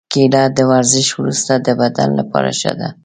کېله 0.13 0.43
د 0.57 0.59
ورزش 0.71 1.07
وروسته 1.19 1.53
د 1.65 1.67
بدن 1.81 2.09
لپاره 2.19 2.49
ښه 2.59 2.71
ده. 2.79 2.89